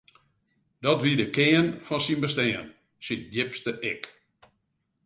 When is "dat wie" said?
0.85-1.15